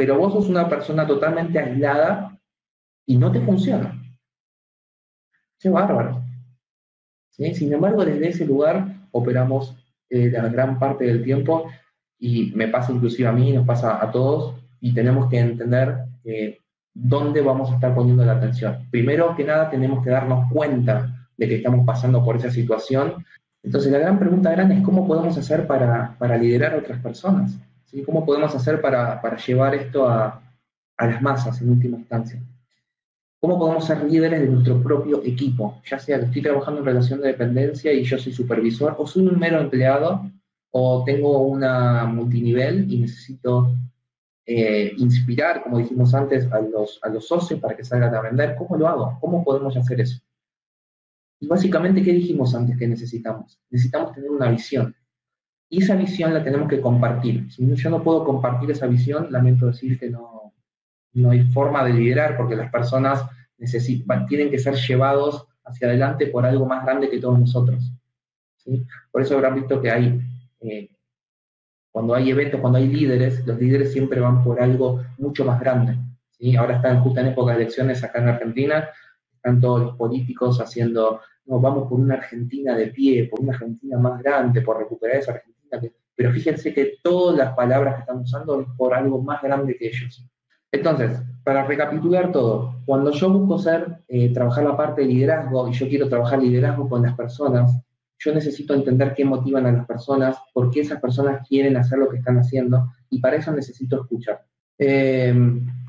pero 0.03 0.19
vos 0.19 0.33
sos 0.33 0.49
una 0.49 0.69
persona 0.69 1.07
totalmente 1.07 1.61
aislada 1.61 2.37
y 3.07 3.17
no 3.17 3.31
te 3.31 3.41
funciona. 3.41 4.03
Qué 5.61 5.69
bárbaro. 5.69 6.25
Sin 7.31 7.73
embargo, 7.73 8.05
desde 8.05 8.31
ese 8.31 8.45
lugar 8.45 9.07
operamos 9.13 9.77
eh, 10.11 10.29
la 10.29 10.49
gran 10.49 10.81
parte 10.81 11.05
del 11.05 11.23
tiempo 11.23 11.71
y 12.19 12.51
me 12.57 12.67
pasa 12.67 12.91
inclusive 12.91 13.29
a 13.29 13.33
mí, 13.33 13.53
nos 13.53 13.65
pasa 13.65 14.03
a 14.03 14.11
todos 14.11 14.57
y 14.81 14.93
tenemos 14.93 15.31
que 15.31 15.39
entender 15.39 15.99
eh, 16.25 16.59
dónde 16.93 17.41
vamos 17.41 17.71
a 17.71 17.77
estar 17.77 17.95
poniendo 17.95 18.25
la 18.25 18.33
atención. 18.33 18.89
Primero 18.91 19.37
que 19.37 19.45
nada 19.45 19.71
tenemos 19.71 20.03
que 20.03 20.11
darnos 20.11 20.51
cuenta 20.51 21.29
de 21.37 21.47
que 21.47 21.55
estamos 21.59 21.87
pasando 21.87 22.25
por 22.25 22.35
esa 22.35 22.51
situación. 22.51 23.25
Entonces 23.63 23.93
la 23.93 24.01
gran 24.01 24.19
pregunta 24.19 24.51
grande 24.51 24.75
es 24.75 24.83
cómo 24.83 25.07
podemos 25.07 25.39
hacer 25.39 25.69
para, 25.69 26.17
para 26.19 26.37
liderar 26.37 26.75
a 26.75 26.79
otras 26.79 27.01
personas. 27.01 27.57
¿Cómo 28.07 28.25
podemos 28.25 28.55
hacer 28.55 28.81
para, 28.81 29.21
llevar 29.37 29.75
esto 29.75 30.09
a, 30.09 30.43
las 30.99 31.21
masas 31.21 31.61
en 31.61 31.71
última 31.71 31.99
instancia? 31.99 32.43
¿Cómo 33.41 33.59
podemos 33.59 33.85
ser 33.85 34.05
líderes 34.05 34.41
de 34.41 34.47
nuestro 34.47 34.83
propio 34.83 35.23
equipo? 35.25 35.83
Ya 35.85 35.99
sea 35.99 36.19
que 36.19 36.27
estoy 36.27 36.43
trabajando 36.43 36.81
en 36.81 36.87
relación 36.87 37.21
de 37.21 37.29
dependencia 37.29 37.93
y 37.93 38.05
yo 38.05 38.17
soy 38.19 38.33
supervisor, 38.33 38.95
o 38.99 39.07
soy 39.07 39.27
un 39.27 39.39
mero 39.39 39.61
empleado, 39.61 40.31
o 40.71 41.03
tengo 41.05 41.43
una 41.43 42.05
multinivel 42.05 42.91
y 42.91 43.01
necesito 43.01 43.75
eh, 44.47 44.93
inspirar, 44.97 45.63
como 45.63 45.79
dijimos 45.79 46.15
antes, 46.15 46.51
a 46.51 46.61
los, 46.61 46.99
a 47.03 47.09
los 47.09 47.27
socios 47.27 47.61
para 47.61 47.77
que 47.77 47.85
salgan 47.85 48.15
a 48.15 48.23
vender. 48.23 48.55
¿Cómo 48.57 48.77
lo 48.77 48.89
hago? 48.89 49.19
¿Cómo 49.21 49.45
podemos 49.45 49.77
hacer 49.77 50.01
eso? 50.01 50.21
Y 51.41 51.47
básicamente, 51.49 52.03
¿qué 52.03 52.13
dijimos 52.13 52.55
antes 52.55 52.79
que 52.79 52.87
necesitamos? 52.87 53.61
Necesitamos 53.69 54.13
tener 54.13 54.31
una 54.31 54.49
visión. 54.49 54.95
Y 55.73 55.83
esa 55.83 55.97
visión 55.97 56.35
la 56.35 56.45
tenemos 56.45 56.69
que 56.69 56.83
compartir. 56.83 57.51
Si 57.51 57.67
yo 57.75 57.89
no 57.89 58.03
puedo 58.03 58.25
compartir 58.27 58.71
esa 58.71 58.87
visión, 58.87 59.29
lamento 59.31 59.69
decir 59.69 59.99
que 59.99 60.11
no, 60.11 60.53
no 61.15 61.31
hay 61.31 61.45
forma 61.45 61.83
de 61.83 61.95
liderar 61.95 62.37
porque 62.37 62.57
las 62.57 62.71
personas 62.71 63.25
necesitan, 63.57 64.27
tienen 64.27 64.51
que 64.51 64.59
ser 64.59 64.75
llevados 64.75 65.47
hacia 65.65 65.89
adelante 65.89 66.27
por 66.27 66.45
algo 66.45 66.67
más 66.67 66.85
grande 66.85 67.09
que 67.09 67.19
todos 67.19 67.39
nosotros. 67.39 67.91
Por 69.11 69.23
eso 69.23 69.35
habrán 69.35 69.55
visto 69.55 69.81
que 69.81 69.91
hay, 69.91 70.21
eh, 70.61 70.91
cuando 71.91 72.15
hay 72.17 72.29
eventos, 72.29 72.61
cuando 72.61 72.77
hay 72.77 72.89
líderes, 72.89 73.47
los 73.47 73.59
líderes 73.59 73.95
siempre 73.95 74.21
van 74.21 74.45
por 74.45 74.61
algo 74.61 75.03
mucho 75.17 75.43
más 75.47 75.59
grande. 75.59 75.97
Ahora 76.59 76.77
están 76.77 77.03
justo 77.03 77.19
en 77.19 77.29
época 77.29 77.53
de 77.53 77.63
elecciones 77.63 78.05
acá 78.05 78.21
en 78.21 78.29
Argentina, 78.29 78.91
están 79.37 79.59
todos 79.59 79.81
los 79.81 79.97
políticos 79.97 80.61
haciendo, 80.61 81.23
no, 81.47 81.61
vamos 81.61 81.89
por 81.89 81.99
una 81.99 82.17
Argentina 82.17 82.77
de 82.77 82.89
pie, 82.89 83.25
por 83.25 83.41
una 83.41 83.55
Argentina 83.55 83.97
más 83.97 84.23
grande, 84.23 84.61
por 84.61 84.77
recuperar 84.77 85.17
esa 85.17 85.33
Argentina 85.33 85.52
pero 86.15 86.33
fíjense 86.33 86.73
que 86.75 86.99
todas 87.03 87.37
las 87.37 87.55
palabras 87.55 87.95
que 87.95 88.01
están 88.03 88.19
usando 88.19 88.61
es 88.61 88.69
por 88.77 88.95
algo 88.95 89.23
más 89.23 89.43
grande 89.43 89.77
que 89.77 89.89
ellos. 89.89 90.25
Entonces, 90.71 91.21
para 91.45 91.65
recapitular 91.65 92.33
todo, 92.33 92.81
cuando 92.87 93.11
yo 93.11 93.31
busco 93.31 93.59
ser, 93.59 93.99
eh, 94.09 94.33
trabajar 94.33 94.65
la 94.65 94.77
parte 94.77 95.03
de 95.03 95.09
liderazgo 95.09 95.69
y 95.69 95.73
yo 95.73 95.89
quiero 95.89 96.09
trabajar 96.09 96.43
liderazgo 96.43 96.89
con 96.89 97.03
las 97.03 97.15
personas, 97.15 97.79
yo 98.19 98.33
necesito 98.33 98.73
entender 98.73 99.15
qué 99.15 99.25
motivan 99.25 99.67
a 99.67 99.73
las 99.73 99.87
personas, 99.87 100.37
por 100.55 100.71
qué 100.71 100.81
esas 100.81 101.01
personas 101.01 101.47
quieren 101.47 101.77
hacer 101.77 101.99
lo 101.99 102.09
que 102.09 102.19
están 102.19 102.39
haciendo 102.39 102.93
y 103.11 103.21
para 103.21 103.37
eso 103.37 103.53
necesito 103.53 104.01
escuchar. 104.01 104.45
Eh, 104.79 105.35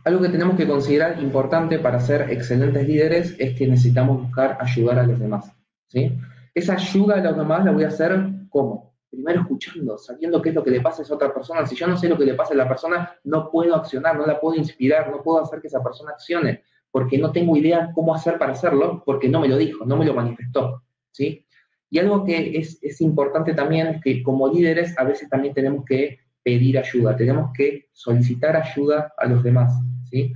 algo 0.03 0.21
que 0.21 0.29
tenemos 0.29 0.57
que 0.57 0.67
considerar 0.67 1.21
importante 1.21 1.79
para 1.79 1.99
ser 1.99 2.29
excelentes 2.29 2.85
líderes 2.87 3.35
es 3.39 3.57
que 3.57 3.67
necesitamos 3.67 4.23
buscar 4.23 4.57
ayudar 4.59 4.99
a 4.99 5.07
los 5.07 5.19
demás. 5.19 5.51
¿sí? 5.87 6.17
Esa 6.53 6.73
ayuda 6.73 7.15
a 7.15 7.21
los 7.21 7.37
demás 7.37 7.63
la 7.63 7.71
voy 7.71 7.83
a 7.83 7.87
hacer 7.87 8.19
¿cómo? 8.49 8.92
Primero 9.13 9.41
escuchando, 9.41 9.95
sabiendo 9.95 10.41
qué 10.41 10.49
es 10.49 10.55
lo 10.55 10.63
que 10.63 10.71
le 10.71 10.81
pasa 10.81 11.03
a 11.03 11.05
esa 11.05 11.13
otra 11.13 11.31
persona. 11.31 11.63
Si 11.67 11.75
yo 11.75 11.85
no 11.85 11.95
sé 11.95 12.09
lo 12.09 12.17
que 12.17 12.25
le 12.25 12.33
pasa 12.33 12.55
a 12.55 12.57
la 12.57 12.67
persona, 12.67 13.15
no 13.25 13.51
puedo 13.51 13.75
accionar, 13.75 14.17
no 14.17 14.25
la 14.25 14.39
puedo 14.39 14.55
inspirar, 14.55 15.11
no 15.11 15.21
puedo 15.21 15.39
hacer 15.39 15.61
que 15.61 15.67
esa 15.67 15.83
persona 15.83 16.13
accione, 16.13 16.63
porque 16.89 17.19
no 17.19 17.31
tengo 17.31 17.55
idea 17.55 17.91
cómo 17.93 18.15
hacer 18.15 18.39
para 18.39 18.53
hacerlo, 18.53 19.03
porque 19.05 19.29
no 19.29 19.39
me 19.39 19.47
lo 19.47 19.57
dijo, 19.57 19.85
no 19.85 19.97
me 19.97 20.05
lo 20.05 20.15
manifestó. 20.15 20.81
¿sí? 21.11 21.45
Y 21.91 21.99
algo 21.99 22.25
que 22.25 22.57
es, 22.57 22.79
es 22.81 23.01
importante 23.01 23.53
también 23.53 23.85
es 23.85 24.01
que 24.01 24.23
como 24.23 24.51
líderes 24.51 24.97
a 24.97 25.03
veces 25.03 25.29
también 25.29 25.53
tenemos 25.53 25.85
que 25.85 26.17
pedir 26.41 26.79
ayuda, 26.79 27.15
tenemos 27.15 27.51
que 27.55 27.89
solicitar 27.91 28.55
ayuda 28.55 29.13
a 29.15 29.27
los 29.27 29.43
demás. 29.43 29.75
¿sí? 30.09 30.33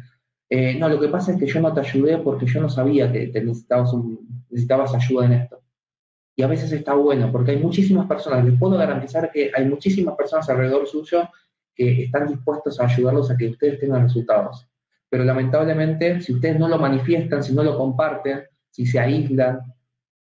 Eh, 0.51 0.75
no, 0.75 0.87
lo 0.87 0.99
que 0.99 1.07
pasa 1.07 1.31
es 1.31 1.39
que 1.39 1.47
yo 1.47 1.59
no 1.61 1.73
te 1.73 1.79
ayudé 1.79 2.19
porque 2.19 2.45
yo 2.45 2.61
no 2.61 2.69
sabía 2.69 3.11
que 3.11 3.31
necesitabas, 3.41 3.91
necesitabas 4.51 4.93
ayuda 4.93 5.25
en 5.25 5.33
esto. 5.33 5.63
Y 6.39 6.43
a 6.43 6.47
veces 6.47 6.71
está 6.71 6.93
bueno, 6.93 7.31
porque 7.31 7.51
hay 7.51 7.57
muchísimas 7.57 8.05
personas, 8.05 8.45
les 8.45 8.59
puedo 8.59 8.77
garantizar 8.77 9.31
que 9.31 9.49
hay 9.55 9.65
muchísimas 9.65 10.15
personas 10.15 10.47
alrededor 10.47 10.87
suyo 10.87 11.27
que 11.73 12.03
están 12.03 12.27
dispuestos 12.27 12.79
a 12.79 12.85
ayudarlos 12.85 13.31
a 13.31 13.35
que 13.35 13.49
ustedes 13.49 13.79
tengan 13.79 14.03
resultados. 14.03 14.69
Pero 15.09 15.23
lamentablemente, 15.23 16.21
si 16.21 16.33
ustedes 16.33 16.59
no 16.59 16.67
lo 16.67 16.77
manifiestan, 16.77 17.43
si 17.43 17.55
no 17.55 17.63
lo 17.63 17.75
comparten, 17.75 18.43
si 18.69 18.85
se 18.85 18.99
aíslan, 18.99 19.61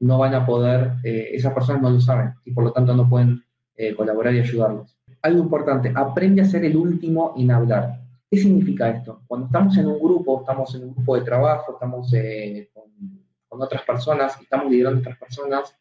no 0.00 0.16
van 0.16 0.35
a 0.35 0.47
poder, 0.47 0.92
eh, 1.04 1.33
esas 1.33 1.52
personas 1.52 1.83
no 1.83 1.90
lo 1.90 2.00
saben 2.00 2.33
y 2.47 2.52
por 2.52 2.64
lo 2.64 2.73
tanto 2.73 2.97
no 2.97 3.07
pueden 3.07 3.45
eh, 3.76 3.95
colaborar 3.95 4.35
y 4.35 4.40
ayudarlos. 4.40 4.97
Algo 5.21 5.42
importante, 5.42 5.92
aprende 5.95 6.40
a 6.40 6.47
ser 6.47 6.64
el 6.64 6.78
último 6.78 7.35
en 7.37 7.50
hablar. 7.50 8.00
¿Qué 8.30 8.38
significa 8.38 8.88
esto? 8.88 9.21
Cuando 9.26 9.49
estamos 9.49 9.76
en 9.76 9.87
un 9.87 9.99
grupo, 9.99 10.40
estamos 10.40 10.75
en 10.76 10.85
un 10.85 10.95
grupo 10.95 11.16
de 11.16 11.23
trabajo, 11.23 11.73
estamos 11.75 12.11
eh, 12.14 12.71
con, 12.73 12.85
con, 13.49 13.61
otras 13.61 13.83
personas, 13.83 14.40
estamos 14.40 14.71
liderando 14.71 14.99
a 14.99 15.00
otras 15.00 15.19
personas, 15.19 15.76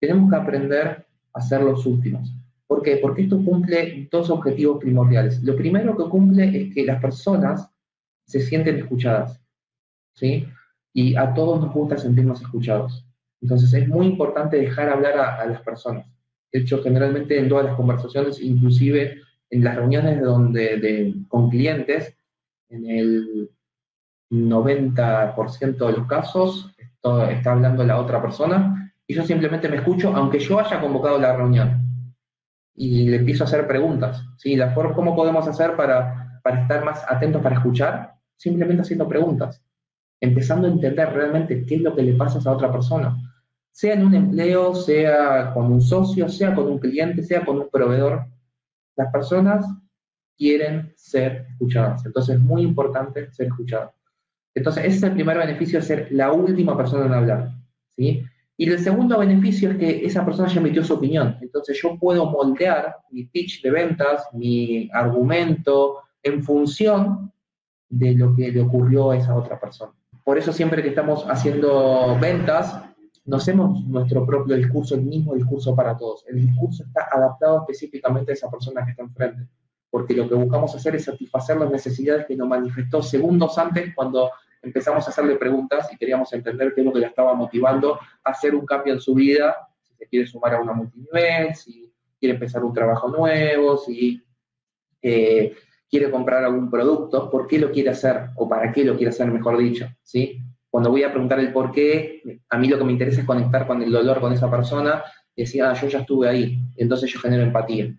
tenemos 0.00 0.30
que 0.30 0.36
aprender 0.36 1.06
a 1.32 1.40
ser 1.40 1.62
los 1.62 1.84
últimos. 1.86 2.34
¿Por 2.66 2.82
qué? 2.82 2.98
Porque 2.98 3.22
esto 3.22 3.42
cumple 3.42 4.08
dos 4.10 4.30
objetivos 4.30 4.78
primordiales. 4.78 5.42
Lo 5.42 5.56
primero 5.56 5.96
que 5.96 6.04
cumple 6.04 6.62
es 6.62 6.74
que 6.74 6.84
las 6.84 7.00
personas 7.00 7.70
se 8.26 8.40
sienten 8.40 8.76
escuchadas, 8.76 9.40
¿sí? 10.14 10.46
Y 10.92 11.16
a 11.16 11.32
todos 11.32 11.60
nos 11.60 11.72
gusta 11.72 11.96
sentirnos 11.96 12.42
escuchados. 12.42 13.06
Entonces 13.40 13.72
es 13.72 13.88
muy 13.88 14.06
importante 14.06 14.58
dejar 14.58 14.90
hablar 14.90 15.16
a, 15.18 15.36
a 15.36 15.46
las 15.46 15.62
personas. 15.62 16.06
De 16.52 16.60
hecho, 16.60 16.82
generalmente 16.82 17.38
en 17.38 17.48
todas 17.48 17.66
las 17.66 17.76
conversaciones, 17.76 18.40
inclusive 18.40 19.20
en 19.50 19.64
las 19.64 19.76
reuniones 19.76 20.20
donde, 20.20 21.14
con 21.28 21.50
clientes, 21.50 22.16
en 22.68 22.86
el 22.88 23.50
90% 24.30 25.86
de 25.86 25.92
los 25.92 26.06
casos 26.06 26.74
está 27.30 27.52
hablando 27.52 27.84
la 27.84 27.98
otra 27.98 28.20
persona 28.20 28.77
y 29.08 29.14
yo 29.14 29.24
simplemente 29.24 29.68
me 29.68 29.78
escucho, 29.78 30.14
aunque 30.14 30.38
yo 30.38 30.60
haya 30.60 30.80
convocado 30.80 31.18
la 31.18 31.36
reunión. 31.36 32.14
Y 32.76 33.08
le 33.08 33.16
empiezo 33.16 33.42
a 33.42 33.46
hacer 33.46 33.66
preguntas. 33.66 34.22
¿sí? 34.36 34.54
La 34.54 34.70
forma, 34.70 34.94
¿Cómo 34.94 35.16
podemos 35.16 35.48
hacer 35.48 35.74
para, 35.74 36.40
para 36.44 36.62
estar 36.62 36.84
más 36.84 37.04
atentos 37.08 37.42
para 37.42 37.56
escuchar? 37.56 38.12
Simplemente 38.36 38.82
haciendo 38.82 39.08
preguntas. 39.08 39.60
Empezando 40.20 40.68
a 40.68 40.70
entender 40.70 41.12
realmente 41.12 41.64
qué 41.64 41.76
es 41.76 41.80
lo 41.80 41.96
que 41.96 42.02
le 42.02 42.12
pasa 42.12 42.38
a 42.48 42.52
otra 42.52 42.70
persona. 42.70 43.16
Sea 43.72 43.94
en 43.94 44.06
un 44.06 44.14
empleo, 44.14 44.74
sea 44.74 45.52
con 45.52 45.72
un 45.72 45.80
socio, 45.80 46.28
sea 46.28 46.54
con 46.54 46.68
un 46.68 46.78
cliente, 46.78 47.22
sea 47.22 47.44
con 47.44 47.58
un 47.58 47.68
proveedor 47.70 48.26
las 48.98 49.12
personas 49.12 49.64
quieren 50.36 50.92
ser 50.96 51.46
escuchadas. 51.52 52.04
Entonces 52.04 52.34
es 52.34 52.40
muy 52.40 52.62
importante 52.62 53.32
ser 53.32 53.46
escuchado. 53.46 53.94
Entonces 54.54 54.84
ese 54.84 54.96
es 54.96 55.02
el 55.04 55.12
primer 55.12 55.38
beneficio, 55.38 55.80
ser 55.80 56.08
la 56.10 56.32
última 56.32 56.76
persona 56.76 57.06
en 57.06 57.14
hablar. 57.14 57.50
¿sí? 57.90 58.24
Y 58.60 58.68
el 58.68 58.80
segundo 58.80 59.16
beneficio 59.18 59.70
es 59.70 59.76
que 59.76 60.04
esa 60.04 60.24
persona 60.24 60.48
ya 60.48 60.58
emitió 60.58 60.82
su 60.82 60.94
opinión. 60.94 61.36
Entonces 61.40 61.78
yo 61.80 61.96
puedo 61.96 62.26
moldear 62.28 62.96
mi 63.12 63.24
pitch 63.24 63.62
de 63.62 63.70
ventas, 63.70 64.26
mi 64.32 64.90
argumento, 64.92 65.98
en 66.24 66.42
función 66.42 67.32
de 67.88 68.14
lo 68.14 68.34
que 68.34 68.50
le 68.50 68.60
ocurrió 68.60 69.12
a 69.12 69.16
esa 69.16 69.36
otra 69.36 69.60
persona. 69.60 69.92
Por 70.24 70.38
eso 70.38 70.52
siempre 70.52 70.82
que 70.82 70.88
estamos 70.88 71.24
haciendo 71.28 72.18
ventas, 72.20 72.82
no 73.24 73.36
hacemos 73.36 73.84
nuestro 73.84 74.26
propio 74.26 74.56
discurso, 74.56 74.96
el 74.96 75.02
mismo 75.02 75.36
discurso 75.36 75.76
para 75.76 75.96
todos. 75.96 76.24
El 76.26 76.44
discurso 76.44 76.82
está 76.82 77.06
adaptado 77.12 77.60
específicamente 77.60 78.32
a 78.32 78.34
esa 78.34 78.50
persona 78.50 78.84
que 78.84 78.90
está 78.90 79.04
enfrente, 79.04 79.46
porque 79.88 80.14
lo 80.14 80.28
que 80.28 80.34
buscamos 80.34 80.74
hacer 80.74 80.96
es 80.96 81.04
satisfacer 81.04 81.58
las 81.58 81.70
necesidades 81.70 82.26
que 82.26 82.34
nos 82.34 82.48
manifestó 82.48 83.02
segundos 83.02 83.56
antes 83.56 83.94
cuando 83.94 84.32
empezamos 84.62 85.06
a 85.06 85.10
hacerle 85.10 85.36
preguntas 85.36 85.88
y 85.92 85.96
queríamos 85.96 86.32
entender 86.32 86.72
qué 86.74 86.80
es 86.80 86.86
lo 86.86 86.92
que 86.92 87.00
la 87.00 87.08
estaba 87.08 87.34
motivando 87.34 87.94
a 88.24 88.30
hacer 88.30 88.54
un 88.54 88.66
cambio 88.66 88.94
en 88.94 89.00
su 89.00 89.14
vida, 89.14 89.56
si 89.82 89.94
se 89.94 90.06
quiere 90.06 90.26
sumar 90.26 90.54
a 90.54 90.60
una 90.60 90.72
multinivel, 90.72 91.54
si 91.54 91.92
quiere 92.18 92.34
empezar 92.34 92.64
un 92.64 92.72
trabajo 92.72 93.08
nuevo, 93.08 93.76
si 93.78 94.22
eh, 95.02 95.54
quiere 95.88 96.10
comprar 96.10 96.44
algún 96.44 96.70
producto, 96.70 97.30
por 97.30 97.46
qué 97.46 97.58
lo 97.58 97.70
quiere 97.70 97.90
hacer 97.90 98.30
o 98.36 98.48
para 98.48 98.72
qué 98.72 98.84
lo 98.84 98.96
quiere 98.96 99.10
hacer, 99.10 99.28
mejor 99.28 99.56
dicho, 99.58 99.86
¿sí? 100.02 100.42
cuando 100.70 100.90
voy 100.90 101.02
a 101.02 101.10
preguntar 101.10 101.40
el 101.40 101.52
por 101.52 101.72
qué, 101.72 102.40
a 102.48 102.58
mí 102.58 102.68
lo 102.68 102.78
que 102.78 102.84
me 102.84 102.92
interesa 102.92 103.20
es 103.20 103.26
conectar 103.26 103.66
con 103.66 103.82
el 103.82 103.90
dolor 103.90 104.20
con 104.20 104.32
esa 104.32 104.50
persona 104.50 105.02
y 105.34 105.42
decir, 105.42 105.62
ah, 105.62 105.72
yo 105.72 105.88
ya 105.88 106.00
estuve 106.00 106.28
ahí, 106.28 106.58
entonces 106.76 107.10
yo 107.10 107.20
genero 107.20 107.42
empatía. 107.42 107.98